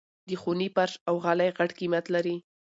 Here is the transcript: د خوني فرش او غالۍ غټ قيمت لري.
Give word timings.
د 0.27 0.29
خوني 0.41 0.67
فرش 0.75 0.93
او 1.07 1.15
غالۍ 1.23 1.49
غټ 1.57 1.71
قيمت 1.79 2.05
لري. 2.15 2.35